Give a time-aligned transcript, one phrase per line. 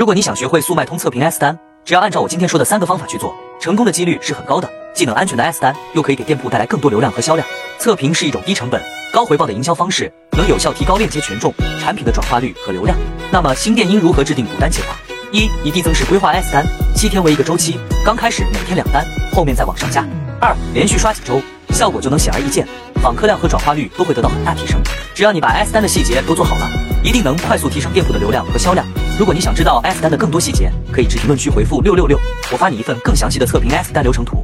[0.00, 4.66] 如果你想学会速卖通测评 S 单，只要按照我今天说的三个方法去做，成功的几率是很高的。
[4.94, 7.46] 既能安全的 S 单，又可以给店铺带来更多流量和销量。
[7.78, 8.82] 测评是一种低成本、
[9.12, 12.96] 高回报的营销方式，能有效提高链接权重、产品的转化率和流量。
[13.30, 14.96] 那么新店应如何制定补单计划？
[15.32, 16.64] 一、以递增式规划 S 单，
[16.96, 19.04] 七天为一个周期，刚开始每天两单，
[19.34, 20.02] 后面再往上加。
[20.40, 21.42] 二、连续刷几周，
[21.74, 22.66] 效果就能显而易见，
[23.02, 24.80] 访客量和转化率都会得到很大提升。
[25.14, 26.66] 只要你把 S 单的细节都做好了，
[27.04, 28.86] 一定能快速提升店铺的流量和销量。
[29.20, 32.18] 如果你想知道 S 单的更多细节，可以至评论区回复六六六，
[32.50, 34.42] 我发你一份更详细的测评 S 单流程图。